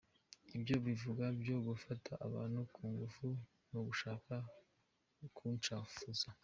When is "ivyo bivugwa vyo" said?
0.55-1.57